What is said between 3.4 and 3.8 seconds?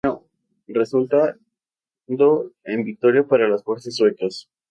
las